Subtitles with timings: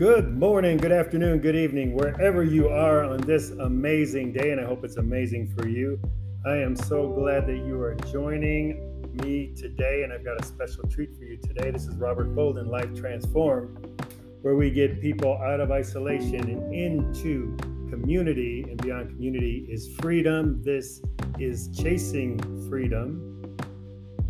[0.00, 4.64] Good morning, good afternoon, good evening, wherever you are on this amazing day, and I
[4.64, 6.00] hope it's amazing for you.
[6.46, 10.84] I am so glad that you are joining me today, and I've got a special
[10.88, 11.70] treat for you today.
[11.70, 14.02] This is Robert Bolden, Life Transformed,
[14.40, 17.54] where we get people out of isolation and into
[17.90, 20.62] community, and beyond community is freedom.
[20.62, 21.02] This
[21.38, 22.38] is Chasing
[22.70, 23.26] Freedom.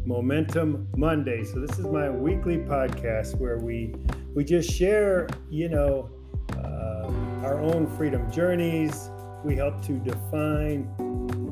[0.05, 1.45] Momentum Monday.
[1.45, 3.95] So this is my weekly podcast where we
[4.35, 6.11] we just share, you know,
[6.53, 9.11] uh, our own freedom journeys.
[9.45, 10.89] We help to define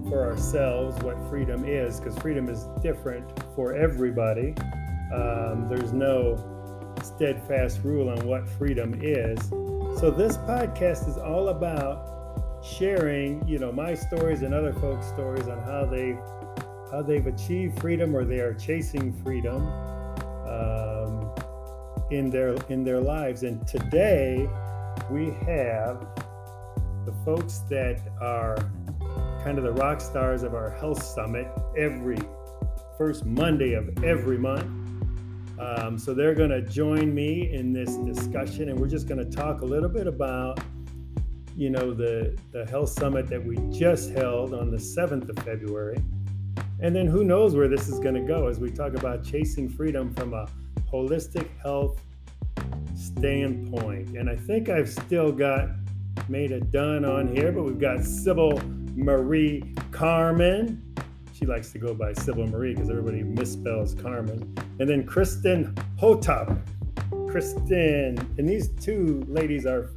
[0.08, 4.54] for ourselves what freedom is, because freedom is different for everybody.
[5.12, 6.36] Um, there's no
[7.02, 9.40] steadfast rule on what freedom is.
[9.98, 12.16] So this podcast is all about
[12.62, 16.16] sharing, you know, my stories and other folks' stories on how they
[16.90, 19.66] how they've achieved freedom or they are chasing freedom.
[20.46, 20.87] Um,
[22.10, 23.42] in their in their lives.
[23.42, 24.48] And today
[25.10, 26.06] we have
[27.04, 28.56] the folks that are
[29.42, 32.18] kind of the rock stars of our health summit every
[32.96, 34.66] first Monday of every month.
[35.58, 39.36] Um, so they're going to join me in this discussion, and we're just going to
[39.36, 40.60] talk a little bit about,
[41.56, 45.98] you know, the the health summit that we just held on the 7th of February,
[46.80, 49.68] and then who knows where this is going to go as we talk about chasing
[49.68, 50.46] freedom from a
[50.92, 52.00] holistic health
[52.94, 54.16] standpoint.
[54.16, 55.68] And I think I've still got
[56.28, 58.60] Maida Dunn on here, but we've got Sybil
[58.94, 60.82] Marie Carmen.
[61.32, 64.54] She likes to go by Sybil Marie because everybody misspells Carmen.
[64.80, 66.60] And then Kristen Hotop.
[67.30, 69.90] Kristen, and these two ladies are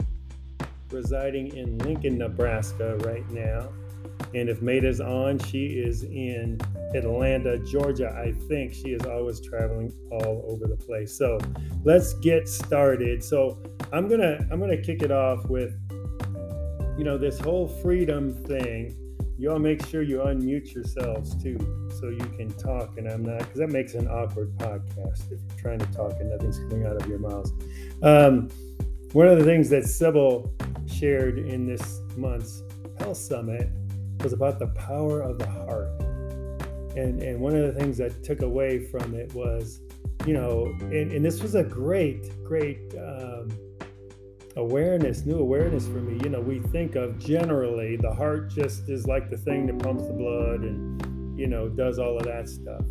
[0.92, 3.70] residing in Lincoln, Nebraska right now.
[4.34, 6.60] And if Maida's on, she is in
[6.96, 8.16] Atlanta, Georgia.
[8.18, 11.18] I think she is always traveling all over the place.
[11.18, 11.38] So
[11.84, 13.24] let's get started.
[13.24, 15.78] So I'm gonna I'm gonna kick it off with
[16.98, 18.98] you know this whole freedom thing.
[19.38, 21.58] You all make sure you unmute yourselves too,
[22.00, 22.98] so you can talk.
[22.98, 26.30] And I'm not because that makes an awkward podcast if you're trying to talk and
[26.30, 27.52] nothing's coming out of your mouths.
[28.04, 28.50] Um,
[29.14, 30.54] one of the things that Sybil
[30.86, 32.64] shared in this month's
[33.00, 33.70] health summit
[34.24, 35.90] was about the power of the heart.
[36.96, 39.80] And, and one of the things I took away from it was,
[40.26, 43.50] you know, and, and this was a great, great um,
[44.58, 46.20] awareness, new awareness for me.
[46.24, 50.06] You know, we think of generally the heart just is like the thing that pumps
[50.06, 52.84] the blood and, you know, does all of that stuff.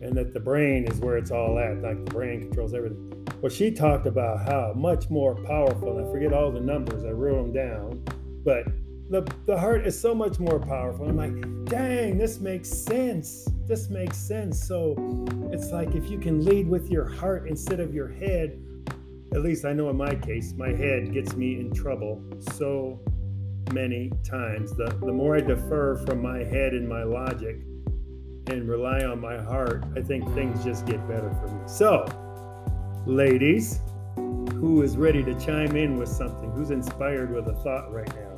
[0.00, 3.26] And that the brain is where it's all at, like the brain controls everything.
[3.40, 7.36] Well, she talked about how much more powerful, I forget all the numbers, I wrote
[7.42, 8.04] them down,
[8.44, 8.64] but
[9.10, 11.08] the, the heart is so much more powerful.
[11.08, 13.48] I'm like, dang, this makes sense.
[13.66, 14.62] This makes sense.
[14.62, 14.94] So
[15.50, 18.62] it's like if you can lead with your heart instead of your head,
[19.32, 23.00] at least I know in my case, my head gets me in trouble so
[23.72, 24.74] many times.
[24.74, 27.56] The, the more I defer from my head and my logic
[28.46, 31.62] and rely on my heart, I think things just get better for me.
[31.66, 32.06] So,
[33.06, 33.80] ladies,
[34.16, 36.50] who is ready to chime in with something?
[36.52, 38.37] Who's inspired with a thought right now?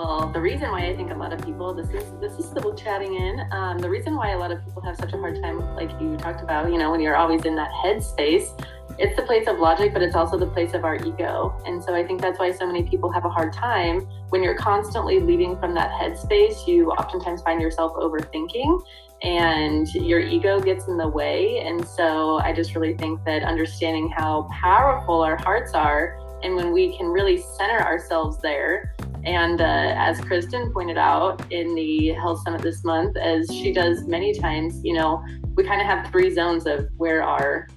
[0.00, 2.74] Well, the reason why I think a lot of people this is this is Sybil
[2.74, 3.46] chatting in.
[3.52, 6.16] Um, the reason why a lot of people have such a hard time, like you
[6.16, 8.58] talked about, you know, when you're always in that headspace,
[8.98, 11.54] it's the place of logic, but it's also the place of our ego.
[11.66, 14.56] And so I think that's why so many people have a hard time when you're
[14.56, 16.66] constantly leading from that headspace.
[16.66, 18.80] You oftentimes find yourself overthinking,
[19.22, 21.58] and your ego gets in the way.
[21.58, 26.72] And so I just really think that understanding how powerful our hearts are, and when
[26.72, 28.94] we can really center ourselves there
[29.24, 34.06] and uh, as Kristen pointed out in the Health Summit this month, as she does
[34.06, 35.22] many times, you know,
[35.54, 37.68] we kind of have three zones of where our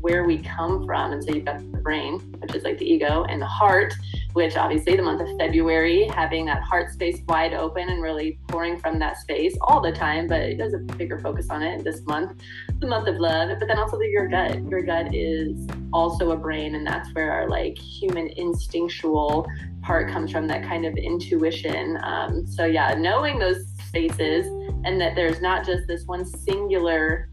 [0.00, 1.12] where we come from.
[1.12, 3.94] And so you've got the brain, which is like the ego, and the heart,
[4.32, 8.78] which obviously the month of February, having that heart space wide open and really pouring
[8.78, 12.02] from that space all the time, but it does a bigger focus on it this
[12.06, 12.40] month,
[12.78, 13.50] the month of love.
[13.58, 14.62] But then also the, your gut.
[14.68, 19.46] Your gut is also a brain, and that's where our like human instinctual
[19.82, 21.98] part comes from, that kind of intuition.
[22.02, 24.46] Um, so yeah, knowing those spaces
[24.84, 27.28] and that there's not just this one singular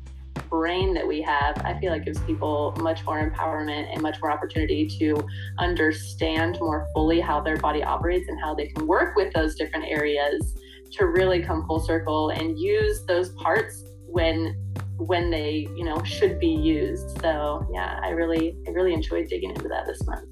[0.50, 4.32] brain that we have, I feel like gives people much more empowerment and much more
[4.32, 5.28] opportunity to
[5.60, 9.86] understand more fully how their body operates and how they can work with those different
[9.86, 10.56] areas
[10.92, 14.56] to really come full circle and use those parts when
[14.98, 17.20] when they you know should be used.
[17.22, 20.28] So yeah i really i really enjoyed digging into that this month.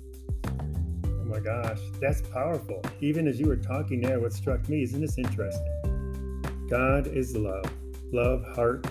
[1.06, 2.82] Oh my gosh that's powerful.
[3.02, 6.68] Even as you were talking there what struck me isn't this interesting?
[6.70, 7.72] God is love.
[8.12, 8.88] Love heart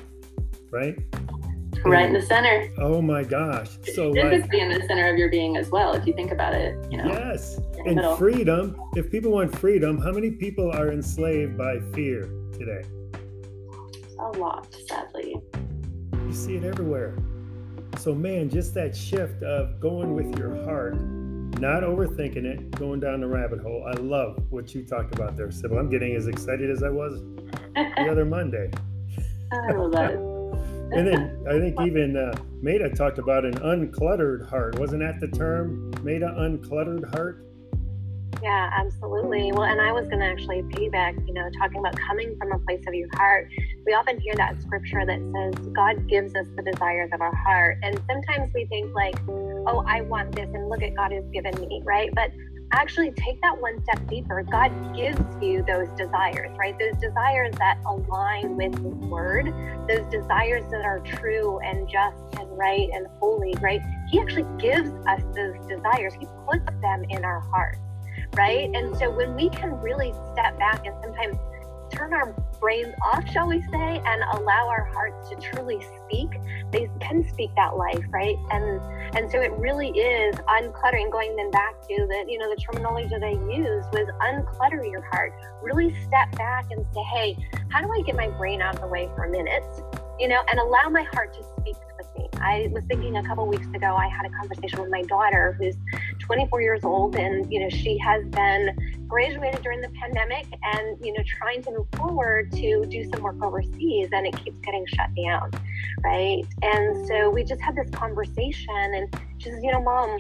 [0.75, 0.99] right?
[1.85, 2.69] right in the center.
[2.79, 3.71] Oh my gosh!
[3.95, 6.33] So it like, be in the center of your being as well, if you think
[6.33, 6.77] about it.
[6.91, 7.07] You know.
[7.07, 8.17] yes, and middle.
[8.17, 8.81] freedom.
[8.97, 12.23] If people want freedom, how many people are enslaved by fear
[12.53, 12.83] today?
[14.19, 15.37] A lot, sadly.
[16.13, 17.17] You see it everywhere.
[17.99, 23.21] So, man, just that shift of going with your heart, not overthinking it, going down
[23.21, 23.87] the rabbit hole.
[23.87, 25.79] I love what you talked about there, Sybil.
[25.79, 27.23] I'm getting as excited as I was
[27.75, 28.71] the other Monday.
[29.53, 30.34] I love that.
[30.95, 34.79] And then I think even uh, Maida talked about an uncluttered heart.
[34.79, 35.91] Wasn't that the term?
[36.03, 37.45] Maida, uncluttered heart?
[38.43, 39.53] Yeah, absolutely.
[39.53, 42.59] Well, and I was going to actually piggyback, you know, talking about coming from a
[42.61, 43.49] place of your heart.
[43.87, 47.79] We often hear that scripture that says God gives us the desires of our heart.
[47.83, 51.59] And sometimes we think, like, oh, I want this, and look at God has given
[51.61, 52.11] me, right?
[52.15, 52.31] But
[52.73, 54.43] actually take that one step deeper.
[54.43, 56.77] God gives you those desires, right?
[56.79, 59.47] Those desires that align with His Word,
[59.89, 63.81] those desires that are true and just and right and holy, right?
[64.11, 67.79] He actually gives us those desires, He puts them in our hearts
[68.37, 68.71] right?
[68.75, 71.37] And so when we can really step back and sometimes
[71.91, 76.31] turn our brains off, shall we say, and allow our hearts to truly speak,
[76.71, 78.37] they can speak that life, right?
[78.51, 78.81] And
[79.17, 81.11] and so it really is uncluttering.
[81.11, 85.03] Going then back to the you know the terminology that I used was unclutter your
[85.13, 85.33] heart.
[85.63, 87.37] Really step back and say, hey,
[87.69, 89.65] how do I get my brain out of the way for a minute?
[90.19, 92.29] You know, and allow my heart to speak with me.
[92.41, 95.77] I was thinking a couple weeks ago, I had a conversation with my daughter who's
[96.27, 98.77] 24 years old, and you know, she has been
[99.07, 103.43] graduated during the pandemic and you know, trying to move forward to do some work
[103.43, 105.51] overseas, and it keeps getting shut down,
[106.03, 106.45] right?
[106.63, 110.19] And so we just had this conversation, and she says, you know, mom.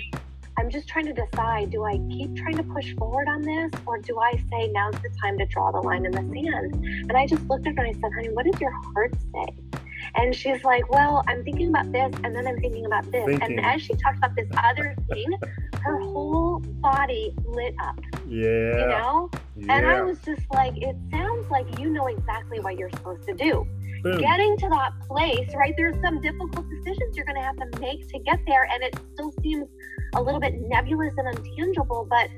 [0.56, 3.98] I'm just trying to decide do I keep trying to push forward on this or
[3.98, 6.74] do I say now's the time to draw the line in the sand?
[7.08, 9.63] And I just looked at her and I said, honey, what does your heart say?
[10.16, 13.24] And she's like, Well, I'm thinking about this, and then I'm thinking about this.
[13.26, 13.58] Thinking.
[13.58, 15.26] And as she talked about this other thing,
[15.82, 18.46] her whole body lit up, Yeah.
[18.80, 19.30] you know?
[19.56, 19.76] yeah.
[19.76, 23.34] And I was just like, It sounds like you know exactly what you're supposed to
[23.34, 23.66] do.
[24.02, 24.18] Boom.
[24.20, 25.74] Getting to that place, right?
[25.76, 28.94] There's some difficult decisions you're going to have to make to get there, and it
[29.14, 29.66] still seems
[30.14, 32.28] a little bit nebulous and untangible, but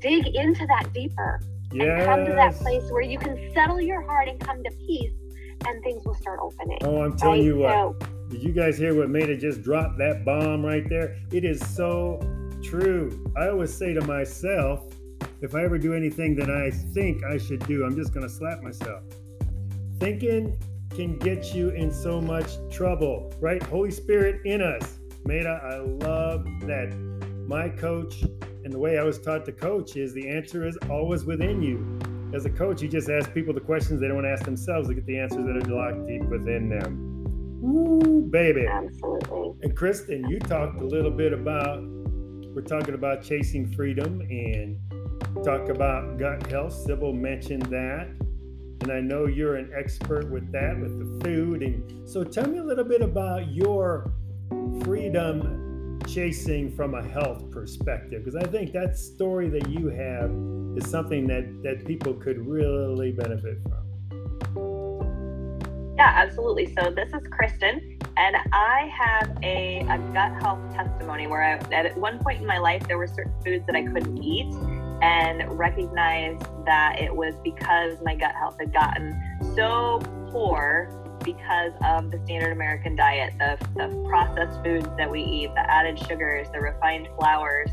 [0.00, 1.40] dig into that deeper
[1.70, 5.12] and come to that place where you can settle your heart and come to peace,
[5.66, 6.78] and things will start opening.
[6.82, 7.44] Oh, I'm telling right?
[7.44, 7.72] you what.
[7.72, 7.96] So,
[8.28, 11.16] Did you guys hear what Maida just drop that bomb right there?
[11.30, 12.20] It is so
[12.62, 13.32] true.
[13.36, 14.92] I always say to myself,
[15.40, 18.32] if I ever do anything that I think I should do, I'm just going to
[18.32, 19.02] slap myself.
[19.98, 20.56] Thinking
[20.90, 23.62] can get you in so much trouble, right?
[23.62, 24.98] Holy Spirit in us.
[25.24, 26.94] Maida, I love that.
[27.46, 28.22] My coach
[28.64, 31.98] and the way I was taught to coach is the answer is always within you.
[32.34, 34.88] As a coach, you just ask people the questions they don't want to ask themselves
[34.88, 37.60] to get the answers that are locked deep within them.
[37.60, 38.66] Woo, baby.
[38.66, 39.54] absolutely.
[39.62, 44.78] And Kristen, you talked a little bit about, we're talking about chasing freedom and
[45.44, 46.72] talk about gut health.
[46.72, 48.08] Sybil mentioned that.
[48.80, 51.62] And I know you're an expert with that, with the food.
[51.62, 54.12] And so tell me a little bit about your
[54.82, 55.71] freedom
[56.06, 60.30] chasing from a health perspective, because I think that story that you have
[60.76, 63.82] is something that, that people could really benefit from.
[65.96, 66.74] Yeah, absolutely.
[66.74, 71.96] So this is Kristen, and I have a, a gut health testimony where I, at
[71.98, 74.52] one point in my life, there were certain foods that I couldn't eat
[75.02, 79.20] and recognized that it was because my gut health had gotten
[79.54, 80.00] so
[80.30, 85.70] poor because of the standard American diet, the, the processed foods that we eat, the
[85.70, 87.70] added sugars, the refined flours,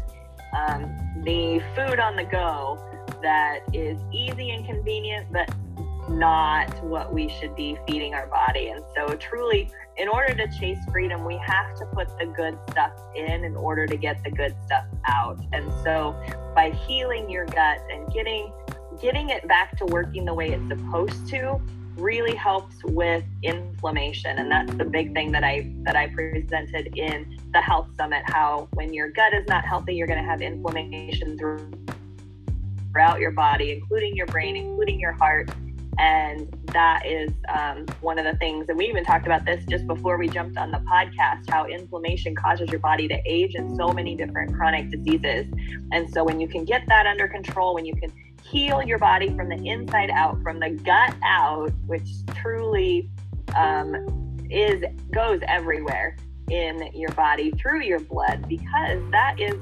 [0.57, 0.83] um,
[1.23, 2.83] the food on the go
[3.21, 5.53] that is easy and convenient, but
[6.09, 8.69] not what we should be feeding our body.
[8.69, 12.93] And so, truly, in order to chase freedom, we have to put the good stuff
[13.15, 15.39] in in order to get the good stuff out.
[15.53, 16.15] And so,
[16.55, 18.51] by healing your gut and getting
[19.01, 21.61] getting it back to working the way it's supposed to
[21.99, 27.37] really helps with inflammation and that's the big thing that i that i presented in
[27.53, 31.37] the health summit how when your gut is not healthy you're going to have inflammation
[31.37, 31.71] through-
[32.91, 35.49] throughout your body including your brain including your heart
[35.99, 39.85] and that is um, one of the things and we even talked about this just
[39.85, 43.89] before we jumped on the podcast how inflammation causes your body to age in so
[43.89, 45.45] many different chronic diseases.
[45.91, 48.11] And so when you can get that under control when you can
[48.43, 53.09] heal your body from the inside out from the gut out which truly
[53.55, 56.15] um, is goes everywhere
[56.49, 59.55] in your body through your blood because that is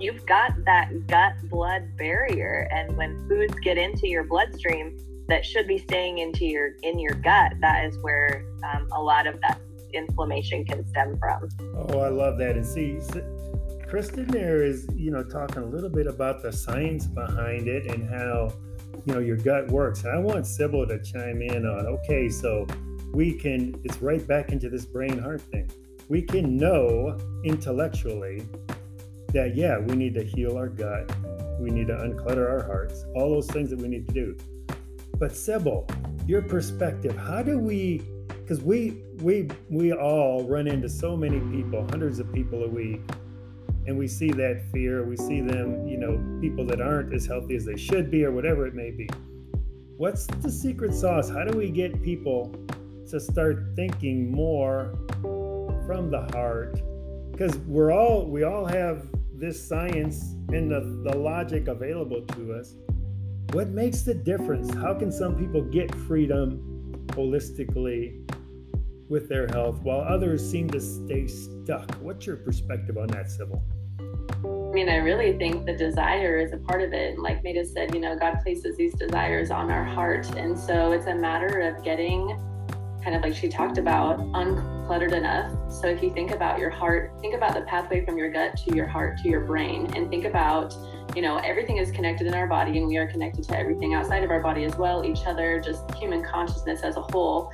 [0.00, 2.68] you've got that gut blood barrier.
[2.72, 4.96] And when foods get into your bloodstream
[5.30, 8.44] that should be staying into your in your gut that is where
[8.74, 9.60] um, a lot of that
[9.92, 11.48] inflammation can stem from.
[11.74, 12.56] Oh, I love that.
[12.56, 12.98] And see,
[13.88, 18.08] Kristen there is, you know, talking a little bit about the science behind it and
[18.08, 18.52] how,
[19.04, 20.04] you know, your gut works.
[20.04, 22.66] And I want Sybil to chime in on, okay, so
[23.12, 25.70] we can, it's right back into this brain heart thing.
[26.08, 28.46] We can know intellectually
[29.32, 31.10] that, yeah, we need to heal our gut,
[31.60, 34.36] we need to unclutter our hearts, all those things that we need to do.
[35.20, 35.86] But Sybil,
[36.26, 41.86] your perspective, how do we because we we we all run into so many people,
[41.90, 43.02] hundreds of people a week,
[43.86, 45.04] and we see that fear.
[45.04, 48.32] We see them, you know, people that aren't as healthy as they should be, or
[48.32, 49.10] whatever it may be.
[49.98, 51.28] What's the secret sauce?
[51.28, 52.54] How do we get people
[53.10, 54.98] to start thinking more
[55.86, 56.80] from the heart?
[57.30, 62.74] Because we're all we all have this science and the, the logic available to us.
[63.52, 64.72] What makes the difference?
[64.74, 68.30] How can some people get freedom holistically
[69.08, 71.90] with their health while others seem to stay stuck?
[71.96, 73.60] What's your perspective on that, Sybil?
[74.44, 77.18] I mean, I really think the desire is a part of it.
[77.18, 80.30] Like Maida said, you know, God places these desires on our heart.
[80.36, 82.38] And so it's a matter of getting
[83.02, 85.52] kind of like she talked about, uncluttered enough.
[85.72, 88.74] So if you think about your heart, think about the pathway from your gut to
[88.74, 90.74] your heart to your brain, and think about,
[91.16, 94.22] you know, everything is connected in our body, and we are connected to everything outside
[94.22, 97.50] of our body as well, each other, just human consciousness as a whole.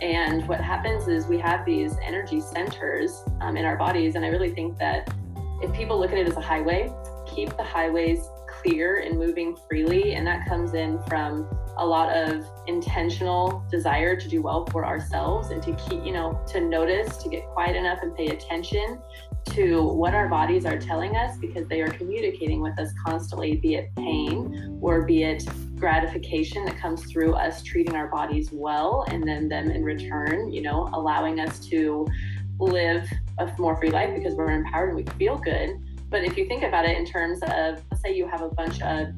[0.00, 4.14] And what happens is we have these energy centers um, in our bodies.
[4.14, 5.12] And I really think that
[5.60, 6.92] if people look at it as a highway,
[7.26, 8.28] keep the highways
[8.62, 10.14] clear and moving freely.
[10.14, 15.50] And that comes in from a lot of intentional desire to do well for ourselves
[15.50, 19.00] and to keep, you know, to notice, to get quiet enough and pay attention
[19.50, 23.76] to what our bodies are telling us because they are communicating with us constantly, be
[23.76, 25.44] it pain or be it
[25.76, 30.60] gratification that comes through us treating our bodies well and then them in return, you
[30.60, 32.06] know, allowing us to
[32.58, 35.70] live a more free life because we're empowered and we feel good.
[36.10, 38.80] But if you think about it in terms of, let's say you have a bunch
[38.80, 39.08] of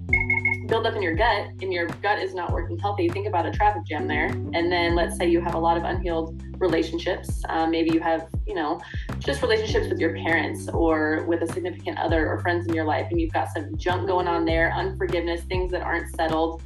[0.67, 3.85] buildup in your gut and your gut is not working healthy, think about a traffic
[3.87, 4.27] jam there.
[4.27, 7.43] And then let's say you have a lot of unhealed relationships.
[7.49, 8.81] Um, maybe you have, you know,
[9.19, 13.07] just relationships with your parents or with a significant other or friends in your life,
[13.11, 16.63] and you've got some junk going on there, unforgiveness, things that aren't settled.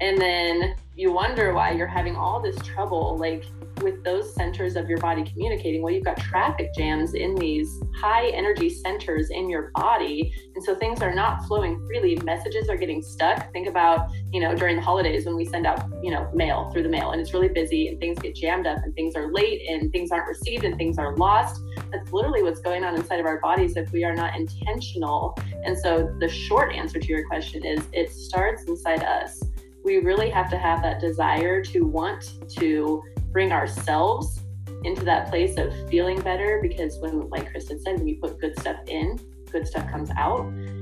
[0.00, 3.16] And then you wonder why you're having all this trouble.
[3.18, 3.44] Like,
[3.82, 8.26] with those centers of your body communicating, well, you've got traffic jams in these high
[8.30, 10.34] energy centers in your body.
[10.56, 12.16] And so things are not flowing freely.
[12.24, 13.52] Messages are getting stuck.
[13.52, 16.82] Think about, you know, during the holidays when we send out, you know, mail through
[16.82, 19.62] the mail and it's really busy and things get jammed up and things are late
[19.68, 21.62] and things aren't received and things are lost.
[21.92, 25.38] That's literally what's going on inside of our bodies if we are not intentional.
[25.64, 29.40] And so the short answer to your question is it starts inside us
[29.88, 33.02] we really have to have that desire to want to
[33.32, 34.40] bring ourselves
[34.84, 38.56] into that place of feeling better because when like kristen said when you put good
[38.60, 39.18] stuff in
[39.50, 40.40] good stuff comes out.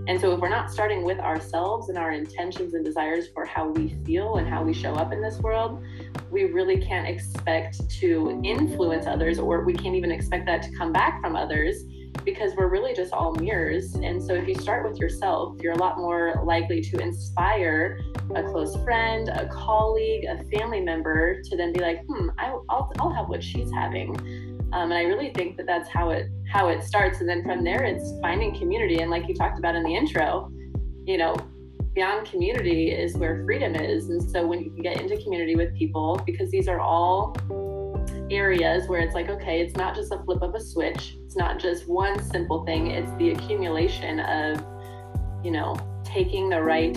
[0.08, 3.68] And so if we're not starting with ourselves and our intentions and desires for how
[3.68, 5.82] we feel and how we show up in this world
[6.30, 10.92] we really can't expect to influence others or we can't even expect that to come
[10.92, 11.84] back from others
[12.24, 13.94] because we're really just all mirrors.
[13.94, 18.00] And so if you start with yourself, you're a lot more likely to inspire
[18.34, 22.64] a close friend, a colleague, a family member to then be like, hmm, I, will
[22.68, 24.16] I'll have what she's having.
[24.72, 27.20] Um, and I really think that that's how it how it starts.
[27.20, 29.00] And then from there, it's finding community.
[29.00, 30.50] And like you talked about in the intro,
[31.04, 31.36] you know,
[31.94, 34.10] beyond community is where freedom is.
[34.10, 37.36] And so when you can get into community with people, because these are all
[38.30, 41.16] areas where it's like, okay, it's not just a flip of a switch.
[41.24, 42.88] It's not just one simple thing.
[42.88, 44.64] It's the accumulation of,
[45.44, 46.96] you know, taking the right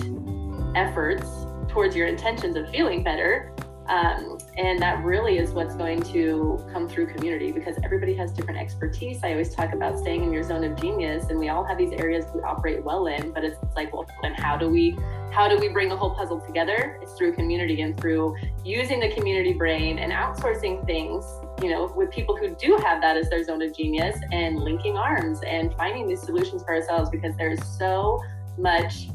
[0.75, 1.27] efforts
[1.67, 3.53] towards your intentions of feeling better
[3.87, 8.59] um, and that really is what's going to come through community because everybody has different
[8.59, 9.23] expertise.
[9.23, 11.93] I always talk about staying in your zone of genius, and we all have these
[11.93, 13.31] areas we operate well in.
[13.31, 14.97] But it's, like, well, then how do we
[15.31, 16.99] how do we bring the whole puzzle together?
[17.01, 18.35] It's through community and through
[18.65, 21.23] using the community brain and outsourcing things,
[21.61, 24.97] you know, with people who do have that as their zone of genius and linking
[24.97, 28.21] arms and finding these solutions for ourselves because there's so
[28.57, 29.07] much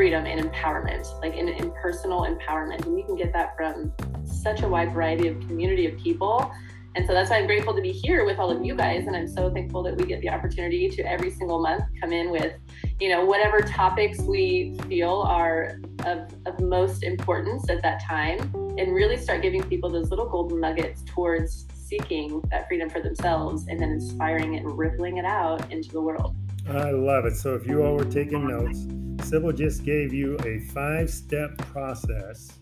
[0.00, 2.86] freedom and empowerment, like in, in personal empowerment.
[2.86, 3.92] And you can get that from
[4.24, 6.50] such a wide variety of community of people.
[6.94, 9.06] And so that's why I'm grateful to be here with all of you guys.
[9.06, 12.30] And I'm so thankful that we get the opportunity to every single month come in
[12.30, 12.54] with,
[12.98, 18.38] you know, whatever topics we feel are of, of most importance at that time
[18.78, 23.66] and really start giving people those little golden nuggets towards seeking that freedom for themselves
[23.68, 26.34] and then inspiring it and rippling it out into the world.
[26.70, 27.36] I love it.
[27.36, 28.86] So if you all were taking notes,
[29.28, 32.52] Sybil just gave you a five step process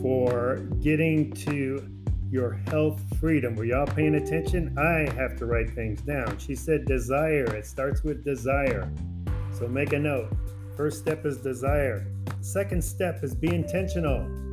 [0.00, 1.88] for getting to
[2.30, 3.54] your health freedom.
[3.54, 4.76] Were y'all paying attention?
[4.76, 6.38] I have to write things down.
[6.38, 7.44] She said desire.
[7.54, 8.92] It starts with desire.
[9.52, 10.32] So make a note.
[10.76, 12.06] First step is desire.
[12.40, 14.47] Second step is be intentional.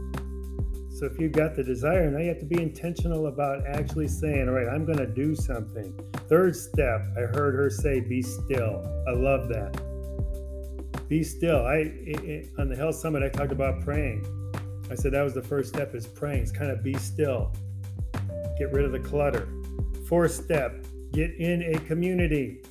[0.95, 4.47] So if you've got the desire, now you have to be intentional about actually saying,
[4.47, 5.93] all right, I'm going to do something.
[6.29, 8.81] Third step, I heard her say, be still.
[9.05, 9.77] I love that.
[11.09, 11.65] Be still.
[11.65, 14.25] I it, it, on the health summit, I talked about praying.
[14.89, 16.43] I said that was the first step is praying.
[16.43, 17.51] It's kind of be still.
[18.57, 19.49] Get rid of the clutter.
[20.07, 22.61] Fourth step, get in a community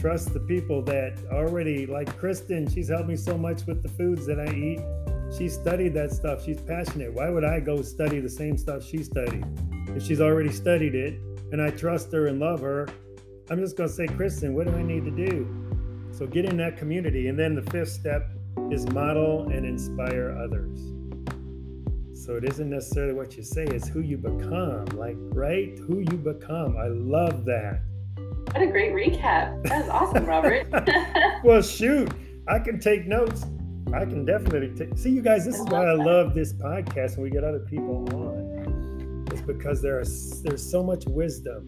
[0.00, 4.26] trust the people that already, like Kristen, she's helped me so much with the foods
[4.26, 4.80] that I eat.
[5.38, 6.44] She studied that stuff.
[6.44, 7.14] She's passionate.
[7.14, 9.46] Why would I go study the same stuff she studied?
[9.94, 11.14] If she's already studied it
[11.52, 12.88] and I trust her and love her,
[13.48, 15.46] I'm just going to say, Kristen, what do I need to do?
[16.10, 17.28] So get in that community.
[17.28, 18.28] And then the fifth step
[18.72, 20.80] is model and inspire others.
[22.14, 24.86] So it isn't necessarily what you say, it's who you become.
[24.86, 25.78] Like, right?
[25.86, 26.76] Who you become.
[26.76, 27.82] I love that.
[28.52, 29.62] What a great recap.
[29.68, 30.66] That was awesome, Robert.
[31.44, 32.10] well, shoot,
[32.48, 33.44] I can take notes.
[33.94, 34.98] I can definitely take.
[34.98, 38.06] See, you guys, this is why I love this podcast when we get other people
[38.14, 39.26] on.
[39.32, 41.64] It's because there is there's so much wisdom.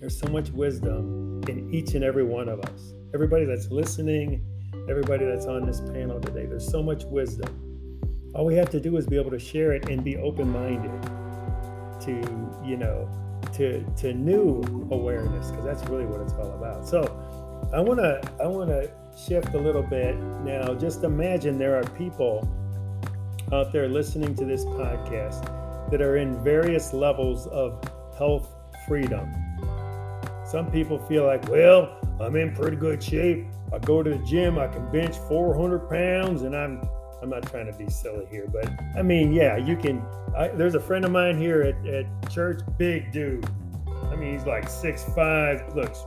[0.00, 2.92] There's so much wisdom in each and every one of us.
[3.14, 4.44] Everybody that's listening,
[4.88, 7.60] everybody that's on this panel today, there's so much wisdom.
[8.34, 11.02] All we have to do is be able to share it and be open-minded
[12.02, 13.08] to, you know,
[13.54, 16.86] to to new awareness because that's really what it's all about.
[16.86, 17.02] So
[17.72, 20.74] I want to I want to shift a little bit now.
[20.74, 22.48] Just imagine there are people
[23.52, 27.82] out there listening to this podcast that are in various levels of
[28.16, 28.48] health
[28.86, 29.32] freedom.
[30.46, 33.46] Some people feel like, well, I'm in pretty good shape.
[33.72, 36.82] I go to the gym, I can bench 400 pounds, and I'm
[37.24, 40.04] I'm not trying to be silly here, but I mean, yeah, you can.
[40.36, 43.48] I, there's a friend of mine here at, at church, big dude.
[44.10, 45.74] I mean, he's like six five.
[45.74, 46.04] Looks.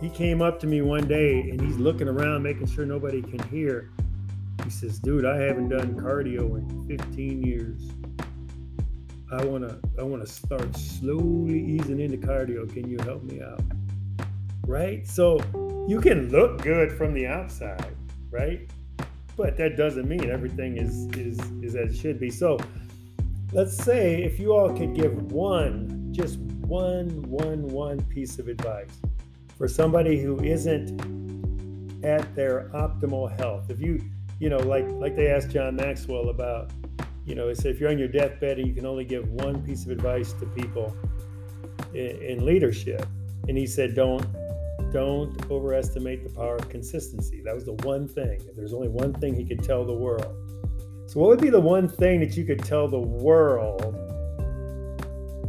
[0.00, 3.38] He came up to me one day and he's looking around, making sure nobody can
[3.48, 3.90] hear.
[4.64, 7.90] He says, "Dude, I haven't done cardio in 15 years.
[9.30, 12.68] I wanna, I wanna start slowly easing into cardio.
[12.72, 13.62] Can you help me out?"
[14.66, 15.06] Right.
[15.06, 15.38] So
[15.88, 17.96] you can look good from the outside,
[18.30, 18.68] right?
[19.40, 22.28] but that doesn't mean everything is is is as it should be.
[22.28, 22.58] So
[23.52, 29.00] let's say if you all could give one, just one, one, one piece of advice
[29.60, 30.88] for somebody who isn't
[32.02, 33.68] at their optimal health.
[33.68, 34.02] If you,
[34.38, 36.70] you know, like like they asked John Maxwell about,
[37.26, 39.84] you know, say if you're on your deathbed and you can only give one piece
[39.84, 40.96] of advice to people
[41.92, 43.04] in, in leadership,
[43.48, 44.26] and he said, don't
[44.92, 47.42] don't overestimate the power of consistency.
[47.44, 48.40] That was the one thing.
[48.48, 50.36] If there's only one thing he could tell the world.
[51.06, 53.94] So, what would be the one thing that you could tell the world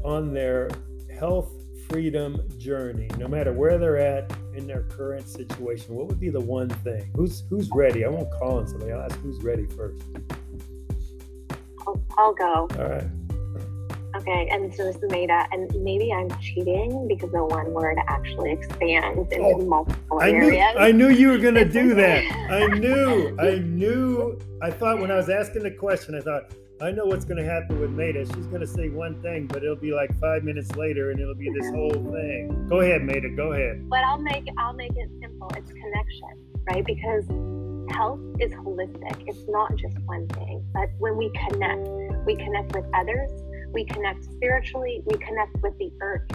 [0.04, 0.70] on their
[1.18, 1.61] health
[1.92, 5.94] freedom journey, no matter where they're at in their current situation?
[5.94, 7.12] What would be the one thing?
[7.16, 8.06] Who's who's ready?
[8.06, 8.94] I won't call on somebody.
[8.94, 10.02] I'll ask who's ready first.
[11.86, 12.68] I'll, I'll go.
[12.80, 13.08] All right.
[14.18, 18.52] Okay, and so this is Maida, and maybe I'm cheating because the one word actually
[18.52, 20.76] expands into oh, multiple I areas.
[20.76, 22.24] Knew, I knew you were going to do that.
[22.52, 23.36] I knew.
[23.40, 24.38] I knew.
[24.62, 26.52] I thought when I was asking the question, I thought,
[26.82, 28.26] I know what's going to happen with Maida.
[28.26, 31.36] She's going to say one thing, but it'll be like five minutes later, and it'll
[31.36, 32.68] be this whole thing.
[32.68, 33.30] Go ahead, Maida.
[33.30, 33.88] Go ahead.
[33.88, 35.50] But I'll make I'll make it simple.
[35.56, 36.84] It's connection, right?
[36.86, 37.28] Because
[37.96, 39.24] health is holistic.
[39.28, 40.66] It's not just one thing.
[40.74, 41.88] But when we connect,
[42.26, 43.30] we connect with others
[43.74, 46.28] we connect spiritually, we connect with the earth,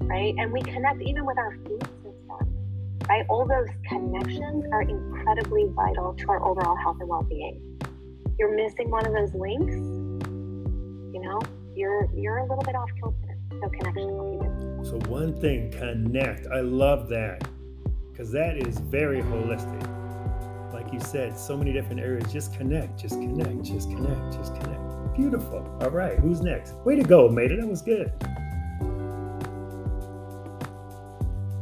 [0.00, 0.34] right?
[0.38, 2.56] And we connect even with our food system,
[3.08, 3.24] right?
[3.28, 7.71] All those connections are incredibly vital to our overall health and well being.
[8.42, 11.40] You're missing one of those links, you know,
[11.76, 13.38] you're you're a little bit off kilter.
[13.52, 16.48] So connection will be So one thing, connect.
[16.48, 17.48] I love that
[18.10, 20.72] because that is very holistic.
[20.72, 22.32] Like you said, so many different areas.
[22.32, 25.14] Just connect, just connect, just connect, just connect.
[25.14, 25.64] Beautiful.
[25.80, 26.74] All right, who's next?
[26.84, 27.58] Way to go, Maida.
[27.58, 28.10] That was good.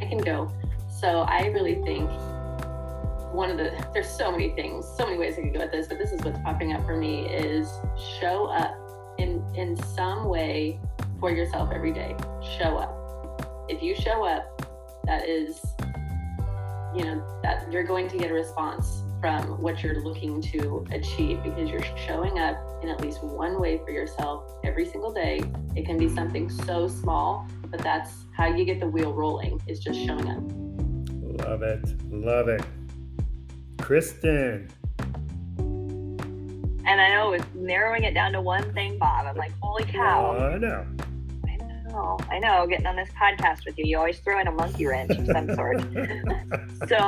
[0.01, 0.51] I can go.
[0.89, 2.09] So I really think
[3.33, 5.87] one of the there's so many things, so many ways I could go at this,
[5.87, 7.69] but this is what's popping up for me is
[8.21, 8.77] show up
[9.19, 10.81] in in some way
[11.19, 12.17] for yourself every day.
[12.59, 13.67] Show up.
[13.69, 15.61] If you show up, that is
[16.97, 21.43] you know that you're going to get a response from what you're looking to achieve
[21.43, 25.41] because you're showing up in at least one way for yourself every single day.
[25.77, 29.79] It can be something so small, but that's how you get the wheel rolling is
[29.81, 31.47] just showing up.
[31.47, 31.85] Love it.
[32.11, 32.63] Love it.
[33.91, 34.71] Kristen.
[35.59, 39.27] And I know it's narrowing it down to one thing, Bob.
[39.27, 40.37] I'm like, holy cow.
[40.39, 40.87] I know.
[41.49, 41.57] I
[41.89, 42.19] know.
[42.31, 42.69] I know.
[42.69, 45.53] Getting on this podcast with you, you always throw in a monkey wrench of some
[45.57, 45.81] sort.
[46.89, 46.99] so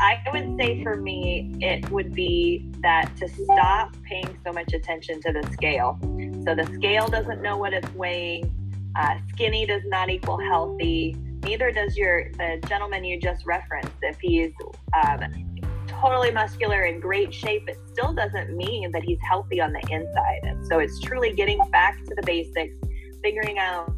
[0.00, 5.22] I would say for me, it would be that to stop paying so much attention
[5.22, 5.96] to the scale.
[6.44, 8.52] So the scale doesn't know what it's weighing.
[8.96, 11.16] Uh, skinny does not equal healthy.
[11.44, 13.92] Neither does your the gentleman you just referenced.
[14.02, 14.52] If he's
[15.04, 15.20] um,
[15.86, 20.40] totally muscular and great shape, it still doesn't mean that he's healthy on the inside.
[20.42, 22.74] And so it's truly getting back to the basics,
[23.22, 23.94] figuring out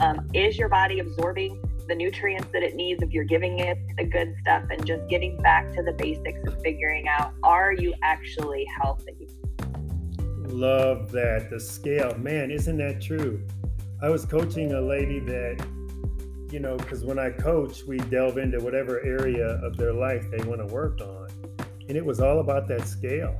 [0.00, 4.04] um, is your body absorbing the nutrients that it needs if you're giving it the
[4.04, 8.64] good stuff and just getting back to the basics and figuring out are you actually
[8.80, 9.28] healthy
[10.46, 13.44] love that the scale man isn't that true
[14.02, 15.60] i was coaching a lady that
[16.50, 20.42] you know because when i coach we delve into whatever area of their life they
[20.44, 21.28] want to work on
[21.88, 23.36] and it was all about that scale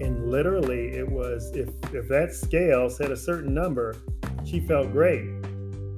[0.00, 3.96] and literally it was if if that scale said a certain number
[4.44, 5.24] she felt great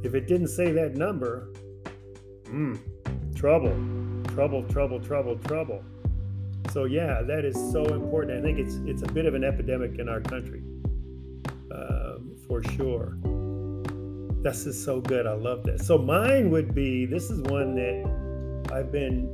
[0.06, 1.48] if it didn't say that number,
[2.46, 2.76] hmm,
[3.34, 3.74] trouble,
[4.28, 5.82] trouble, trouble, trouble, trouble.
[6.72, 8.38] So yeah, that is so important.
[8.38, 10.62] I think it's it's a bit of an epidemic in our country,
[11.72, 13.18] um, for sure.
[14.46, 15.26] This is so good.
[15.26, 15.80] I love that.
[15.80, 17.04] So mine would be.
[17.04, 19.28] This is one that I've been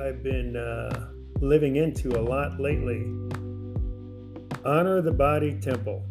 [0.00, 1.10] I've been uh,
[1.42, 3.04] living into a lot lately.
[4.64, 6.02] Honor the body temple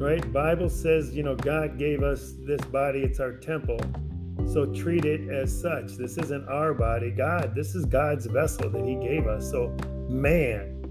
[0.00, 3.78] right bible says you know god gave us this body it's our temple
[4.50, 8.82] so treat it as such this isn't our body god this is god's vessel that
[8.86, 9.76] he gave us so
[10.08, 10.82] man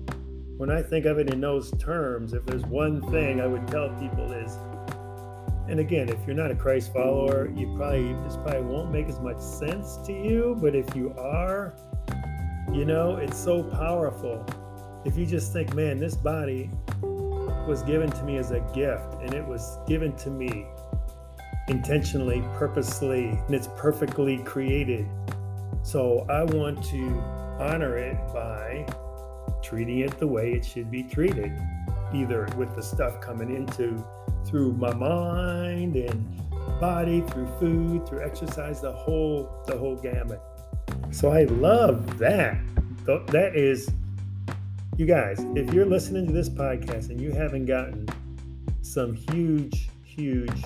[0.58, 3.90] when i think of it in those terms if there's one thing i would tell
[4.00, 4.60] people is
[5.70, 9.20] and again if you're not a christ follower you probably this probably won't make as
[9.20, 11.76] much sense to you but if you are
[12.74, 14.46] you know it's so powerful
[15.06, 16.70] if you just think man this body
[17.70, 20.66] was given to me as a gift, and it was given to me
[21.68, 25.08] intentionally, purposely, and it's perfectly created.
[25.84, 27.08] So I want to
[27.60, 28.88] honor it by
[29.62, 31.52] treating it the way it should be treated,
[32.12, 34.04] either with the stuff coming into
[34.50, 36.26] through my mind and
[36.80, 40.42] body, through food, through exercise, the whole the whole gamut.
[41.12, 42.60] So I love that.
[43.06, 43.90] That is
[44.98, 48.08] you guys, if you're listening to this podcast and you haven't gotten
[48.82, 50.64] some huge, huge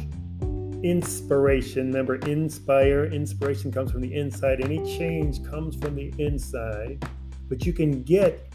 [0.83, 4.61] inspiration, remember, inspire, inspiration comes from the inside.
[4.61, 7.07] Any change comes from the inside,
[7.47, 8.51] but you can get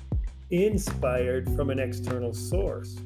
[0.51, 2.97] inspired from an external source.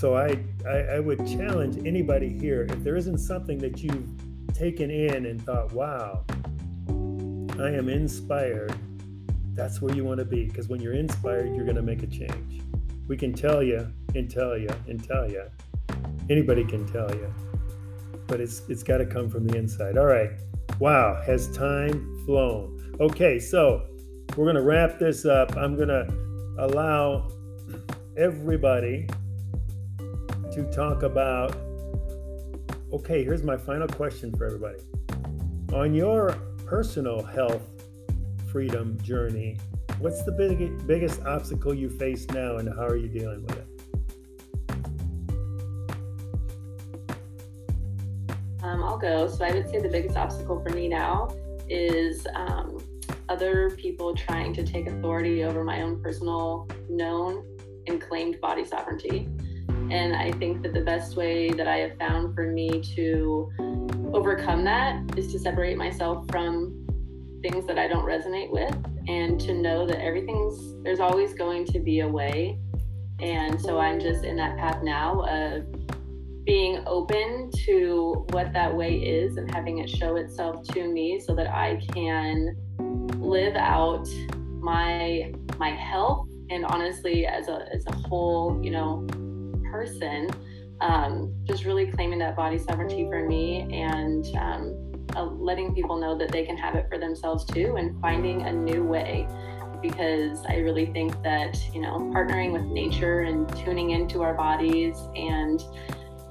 [0.00, 4.08] So I, I, I would challenge anybody here if there isn't something that you've
[4.54, 6.24] taken in and thought, wow,
[7.58, 8.74] I am inspired
[9.52, 12.06] that's where you want to be because when you're inspired, you're going to make a
[12.06, 12.62] change.
[13.08, 15.44] We can tell you and tell you and tell you.
[16.30, 17.30] Anybody can tell you,
[18.26, 19.98] but it's it's got to come from the inside.
[19.98, 20.30] All right.
[20.78, 22.96] Wow, has time flown?
[23.00, 23.86] Okay, so
[24.34, 25.54] we're going to wrap this up.
[25.58, 26.08] I'm going to
[26.58, 27.28] allow
[28.16, 29.06] everybody
[30.64, 31.56] to talk about.
[32.92, 34.78] Okay, here's my final question for everybody.
[35.72, 37.62] On your personal health
[38.50, 39.58] freedom journey,
[39.98, 43.66] what's the big, biggest obstacle you face now and how are you dealing with it?
[48.62, 49.28] Um, I'll go.
[49.28, 51.34] So I would say the biggest obstacle for me now
[51.68, 52.78] is um,
[53.28, 57.44] other people trying to take authority over my own personal known
[57.86, 59.28] and claimed body sovereignty.
[59.90, 63.50] And I think that the best way that I have found for me to
[64.14, 66.86] overcome that is to separate myself from
[67.42, 68.76] things that I don't resonate with
[69.08, 72.58] and to know that everything's there's always going to be a way.
[73.18, 75.64] And so I'm just in that path now of
[76.44, 81.34] being open to what that way is and having it show itself to me so
[81.34, 82.56] that I can
[83.18, 84.08] live out
[84.60, 89.06] my my health and honestly as a as a whole, you know,
[89.80, 90.28] person,
[90.82, 96.16] um, just really claiming that body sovereignty for me and um, uh, letting people know
[96.18, 99.26] that they can have it for themselves too and finding a new way.
[99.80, 104.98] Because I really think that, you know, partnering with nature and tuning into our bodies
[105.16, 105.62] and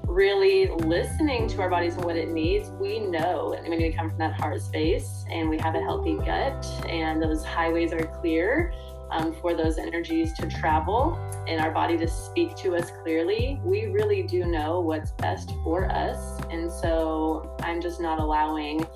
[0.04, 4.18] really listening to our bodies and what it needs, we know when we come from
[4.18, 8.72] that heart space and we have a healthy gut and those highways are clear
[9.10, 11.18] um, for those energies to travel
[11.48, 15.90] and our body to speak to us clearly, we really do know what's best for
[15.90, 16.40] us.
[16.50, 18.86] And so I'm just not allowing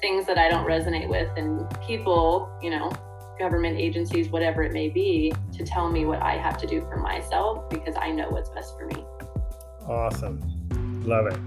[0.00, 2.90] things that I don't resonate with and people, you know,
[3.38, 6.96] government agencies, whatever it may be, to tell me what I have to do for
[6.96, 9.04] myself because I know what's best for me.
[9.86, 10.40] Awesome.
[11.04, 11.38] Love it.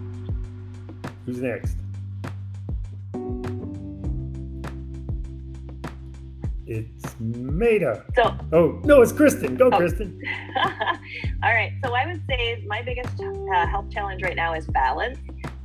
[1.26, 1.78] Who's next?
[6.68, 8.04] It's Maida.
[8.16, 9.56] So, oh no, it's Kristen.
[9.56, 9.78] Go, oh.
[9.78, 10.20] Kristen.
[11.44, 11.72] All right.
[11.84, 15.20] So I would say my biggest uh, health challenge right now is balance.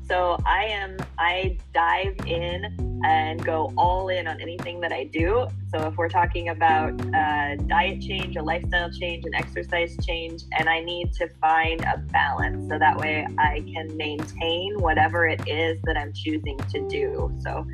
[0.07, 5.47] So I am I dive in and go all in on anything that I do.
[5.73, 10.69] So if we're talking about a diet change, a lifestyle change, an exercise change, and
[10.69, 15.79] I need to find a balance so that way I can maintain whatever it is
[15.85, 17.33] that I'm choosing to do.
[17.41, 17.65] So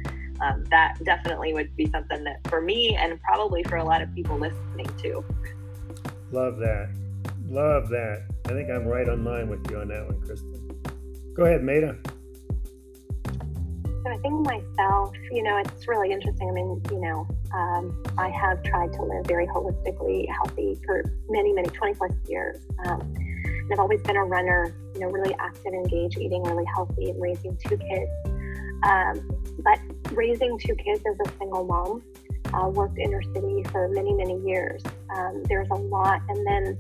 [0.41, 4.15] um, that definitely would be something that for me and probably for a lot of
[4.15, 5.25] people listening to.
[6.31, 6.89] Love that.
[7.49, 8.27] Love that.
[8.47, 10.81] I think I'm right on line with you on that one, Kristen.
[11.35, 11.97] Go ahead, Maida.
[13.27, 16.49] So I think myself, you know, it's really interesting.
[16.49, 21.53] I mean, you know, um, I have tried to live very holistically healthy for many,
[21.53, 22.59] many 20 plus years.
[22.87, 27.11] Um, and I've always been a runner, you know, really active, engaged, eating really healthy,
[27.11, 28.11] and raising two kids.
[28.83, 29.79] Um, but
[30.13, 32.03] raising two kids as a single mom,
[32.55, 34.83] uh, worked inner city for many, many years.
[35.15, 36.21] Um, there's a lot.
[36.29, 36.79] And then,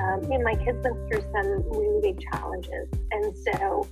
[0.00, 2.88] um, you know, my kids went through some really big challenges.
[3.10, 3.86] And so,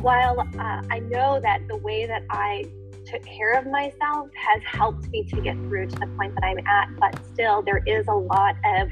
[0.00, 2.64] while uh, I know that the way that I
[3.06, 6.58] took care of myself has helped me to get through to the point that I'm
[6.66, 8.88] at, but still, there is a lot of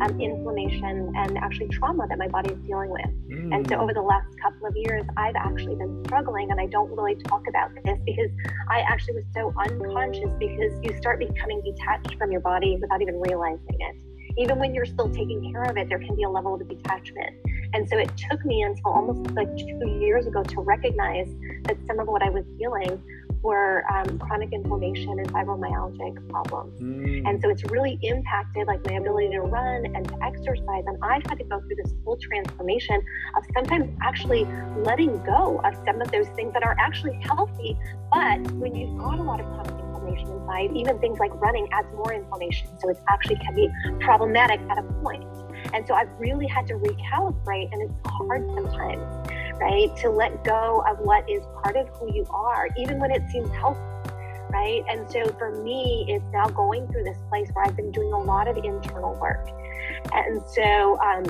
[0.00, 3.06] um, inflammation and actually trauma that my body is dealing with.
[3.30, 3.54] Mm.
[3.54, 6.90] And so over the last couple of years, I've actually been struggling, and I don't
[6.90, 8.30] really talk about this because
[8.70, 13.20] I actually was so unconscious because you start becoming detached from your body without even
[13.20, 13.96] realizing it.
[14.38, 17.34] Even when you're still taking care of it, there can be a level of detachment.
[17.72, 21.28] And so it took me until almost like two years ago to recognize
[21.64, 23.02] that some of what I was feeling
[23.46, 26.80] were um, chronic inflammation and fibromyalgic problems.
[26.80, 27.28] Mm.
[27.28, 30.84] And so it's really impacted like my ability to run and to exercise.
[30.86, 33.00] And I've had to go through this full transformation
[33.36, 34.44] of sometimes actually
[34.78, 37.78] letting go of some of those things that are actually healthy.
[38.12, 41.88] But when you've got a lot of chronic inflammation inside, even things like running adds
[41.94, 42.68] more inflammation.
[42.80, 45.24] So it actually can be problematic at a point.
[45.72, 49.28] And so I've really had to recalibrate, and it's hard sometimes
[49.60, 49.94] right?
[49.98, 53.50] To let go of what is part of who you are, even when it seems
[53.50, 53.80] healthy,
[54.50, 54.82] right?
[54.88, 58.22] And so for me, it's now going through this place where I've been doing a
[58.22, 59.48] lot of internal work.
[60.12, 61.24] And so, um,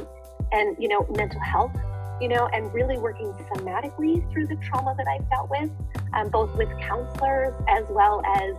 [0.53, 1.77] and, you know, mental health,
[2.21, 5.71] you know, and really working somatically through the trauma that I've dealt with,
[6.15, 8.55] um, both with counselors as well as,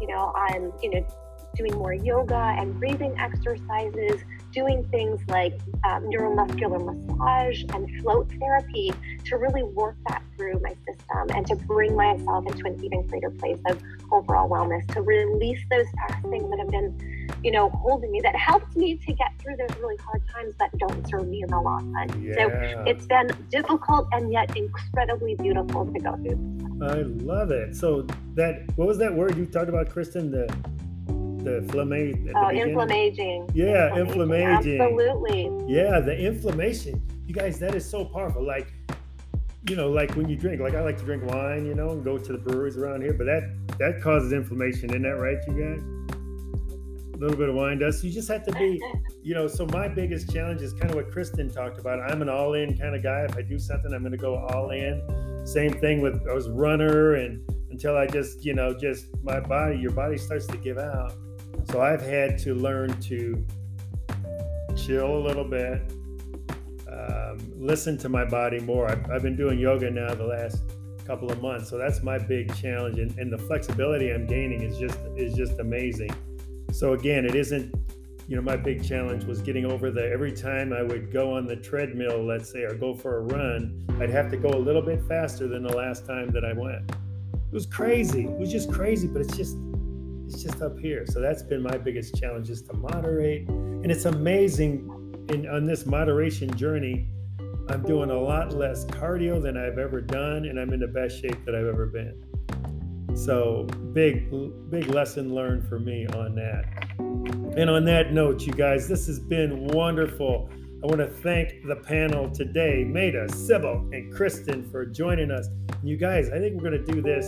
[0.00, 1.06] you know, I'm, you know,
[1.54, 4.20] doing more yoga and breathing exercises,
[4.52, 8.92] doing things like um, neuromuscular massage and float therapy
[9.24, 13.30] to really work that through my system and to bring myself into an even greater
[13.30, 18.10] place of overall wellness, to release those past things that have been, you know, holding
[18.10, 21.42] me, that helped me to get through those really hard times that don't serve me
[21.42, 22.22] in the long run.
[22.22, 22.34] Yeah.
[22.34, 26.60] So it's been difficult and yet incredibly beautiful to go through.
[26.82, 27.76] I love it.
[27.76, 30.30] So that what was that word you talked about, Kristen?
[30.30, 30.52] The
[31.44, 32.32] the inflammation.
[32.34, 33.48] Oh, inflammation.
[33.54, 34.80] Yeah, inflammation.
[34.80, 35.50] Absolutely.
[35.66, 37.02] Yeah, the inflammation.
[37.26, 38.44] You guys, that is so powerful.
[38.44, 38.72] Like,
[39.68, 42.04] you know, like when you drink, like I like to drink wine, you know, and
[42.04, 45.52] go to the breweries around here, but that that causes inflammation, isn't that right, you
[45.54, 45.82] guys?
[47.14, 48.02] A little bit of wine does.
[48.02, 48.80] You just have to be,
[49.22, 49.46] you know.
[49.46, 52.00] So my biggest challenge is kind of what Kristen talked about.
[52.00, 53.26] I'm an all-in kind of guy.
[53.28, 55.46] If I do something, I'm going to go all in.
[55.46, 59.78] Same thing with I was runner and until I just, you know, just my body,
[59.78, 61.12] your body starts to give out.
[61.64, 63.46] So I've had to learn to
[64.76, 65.82] chill a little bit,
[66.90, 68.88] um, listen to my body more.
[68.88, 70.62] I've, I've, been doing yoga now the last
[71.06, 74.78] couple of months, so that's my big challenge, and, and the flexibility I'm gaining is
[74.78, 76.10] just is just amazing.
[76.72, 77.74] So again, it isn't
[78.30, 81.46] you know, my big challenge was getting over the every time I would go on
[81.46, 84.82] the treadmill, let's say, or go for a run, I'd have to go a little
[84.82, 86.88] bit faster than the last time that I went.
[86.90, 88.26] It was crazy.
[88.26, 89.56] It was just crazy, but it's just
[90.32, 91.04] it's just up here.
[91.06, 93.48] So that's been my biggest challenge is to moderate.
[93.48, 97.08] And it's amazing in on this moderation journey,
[97.68, 101.20] I'm doing a lot less cardio than I've ever done, and I'm in the best
[101.20, 103.16] shape that I've ever been.
[103.16, 104.30] So big,
[104.70, 106.64] big lesson learned for me on that.
[107.56, 110.48] And on that note, you guys, this has been wonderful.
[110.82, 115.48] I want to thank the panel today, Maida, Sybil, and Kristen for joining us.
[115.82, 117.26] You guys, I think we're going to do this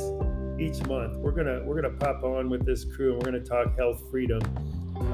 [0.67, 1.17] each month.
[1.19, 4.43] We're gonna we're gonna pop on with this crew and we're gonna talk health freedom,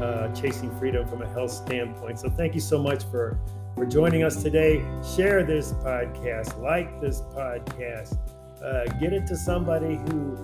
[0.02, 2.18] uh, chasing freedom from a health standpoint.
[2.20, 3.38] So thank you so much for
[3.74, 4.84] for joining us today.
[5.16, 8.18] Share this podcast, like this podcast,
[8.62, 10.36] uh, get it to somebody who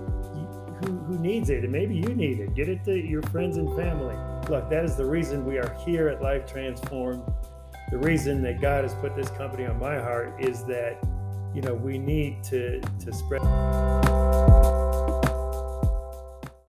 [0.84, 2.54] who, who needs it, and maybe you need it.
[2.54, 4.16] Get it to your friends and family.
[4.48, 7.22] Look, that is the reason we are here at Life Transformed.
[7.90, 10.98] The reason that God has put this company on my heart is that,
[11.54, 13.42] you know, we need to to spread.